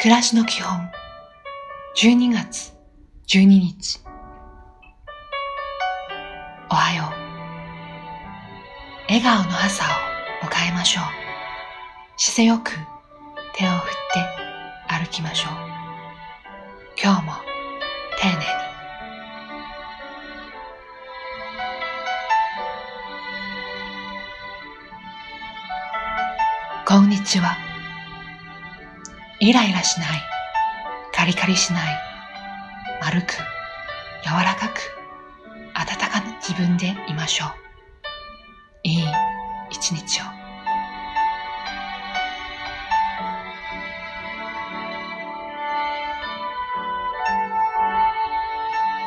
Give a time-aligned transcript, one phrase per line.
[0.00, 0.78] 暮らしの基本。
[1.96, 2.72] 12月。
[3.26, 4.00] 12日。
[6.70, 7.06] おはよう。
[9.08, 9.88] 笑顔の朝を
[10.46, 11.04] 迎えましょう。
[12.16, 12.70] 姿勢よく
[13.56, 15.52] 手を振って歩きましょう。
[17.02, 17.32] 今日も
[18.20, 18.44] 丁寧に。
[26.86, 27.67] こんにちは。
[29.40, 30.08] イライラしない、
[31.14, 31.98] カリカリしない、
[33.00, 33.34] 丸く、
[34.24, 34.80] 柔らかく、
[35.74, 37.50] 温かな自分でいましょう。
[38.82, 39.04] いい
[39.70, 40.24] 一日を。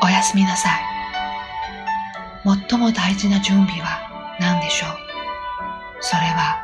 [0.02, 0.82] おやすみなさい。
[2.70, 4.90] 最も大事な準備は何でしょう？
[6.00, 6.58] それは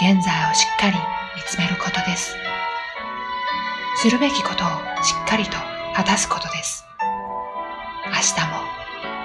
[0.00, 0.96] 現在をしっかり
[1.36, 2.36] 見つめることです。
[3.96, 4.68] するべきことを
[5.02, 5.52] しっかりと
[5.94, 6.84] 果たすことです。
[8.06, 8.58] 明日も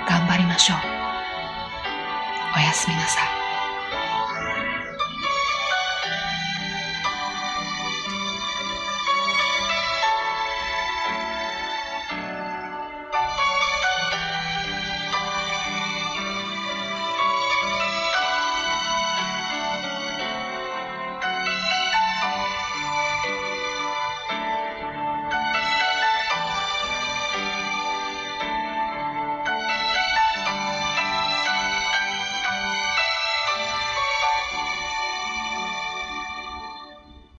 [0.08, 0.78] 頑張りましょう。
[2.56, 3.38] おやすみなさい。